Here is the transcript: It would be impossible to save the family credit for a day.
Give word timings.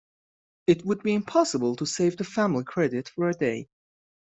It 0.65 0.83
would 0.83 1.03
be 1.03 1.13
impossible 1.13 1.75
to 1.75 1.85
save 1.85 2.17
the 2.17 2.23
family 2.23 2.63
credit 2.63 3.09
for 3.09 3.29
a 3.29 3.35
day. 3.35 3.69